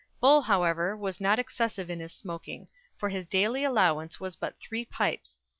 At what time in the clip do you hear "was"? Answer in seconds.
0.97-1.21, 4.19-4.35